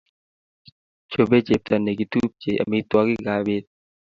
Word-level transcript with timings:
Chobe 1.11 1.37
chepto 1.47 1.73
nekitupche 1.77 2.51
amitwogik 2.63 3.25
ab 3.33 3.41
pet 3.45 3.65